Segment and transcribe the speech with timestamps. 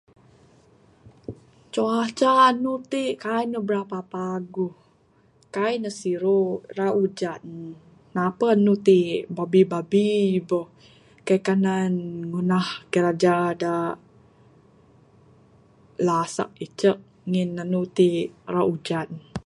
[1.73, 4.75] Cuaca anu ti kaik ne brapa paguh
[5.55, 6.41] kaik ne siru
[6.77, 7.43] ra ujan
[8.15, 8.99] napeh anu ti
[9.35, 10.05] babbi babbi
[10.49, 10.67] boh.
[11.27, 11.93] Kaik kanan
[12.29, 13.75] ngunah kiraja da
[16.07, 16.99] lasak icek
[17.29, 18.09] ngin anu ti
[18.53, 19.09] ra ujan.